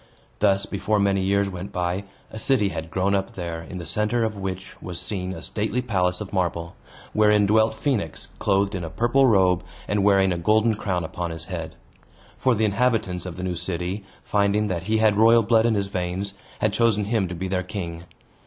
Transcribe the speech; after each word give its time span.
Thus, 0.39 0.65
before 0.65 0.97
many 0.99 1.21
years 1.21 1.47
went 1.47 1.71
by, 1.71 2.05
a 2.31 2.39
city 2.39 2.69
had 2.69 2.89
grown 2.89 3.13
up 3.13 3.33
there, 3.33 3.61
in 3.61 3.77
the 3.77 3.85
center 3.85 4.23
of 4.23 4.35
which 4.35 4.75
was 4.81 4.99
seen 4.99 5.31
a 5.31 5.43
stately 5.43 5.83
palace 5.83 6.19
of 6.19 6.33
marble, 6.33 6.73
wherein 7.13 7.45
dwelt 7.45 7.75
Phoenix, 7.75 8.29
clothed 8.39 8.73
in 8.73 8.83
a 8.83 8.89
purple 8.89 9.27
robe, 9.27 9.63
and 9.87 10.03
wearing 10.03 10.33
a 10.33 10.39
golden 10.39 10.73
crown 10.73 11.03
upon 11.03 11.29
his 11.29 11.45
head. 11.53 11.75
For 12.39 12.55
the 12.55 12.65
inhabitants 12.65 13.27
of 13.27 13.35
the 13.37 13.43
new 13.43 13.53
city, 13.53 14.03
finding 14.23 14.69
that 14.69 14.83
he 14.89 14.97
had 14.97 15.17
royal 15.17 15.43
blood 15.43 15.67
in 15.67 15.75
his 15.75 15.85
veins, 15.85 16.33
had 16.61 16.73
chosen 16.73 17.05
him 17.05 17.27
to 17.27 17.35
be 17.35 17.47
their 17.47 17.61
king. 17.61 18.05